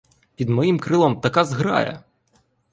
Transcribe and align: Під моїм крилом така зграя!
Під 0.35 0.49
моїм 0.49 0.79
крилом 0.79 1.19
така 1.21 1.43
зграя! 1.45 2.03